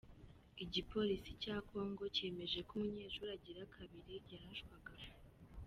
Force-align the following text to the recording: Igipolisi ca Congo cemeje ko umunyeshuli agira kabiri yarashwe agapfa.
Igipolisi 0.63 1.31
ca 1.41 1.55
Congo 1.69 2.03
cemeje 2.15 2.59
ko 2.67 2.71
umunyeshuli 2.77 3.31
agira 3.37 3.61
kabiri 3.75 4.13
yarashwe 4.31 4.71
agapfa. 4.79 5.13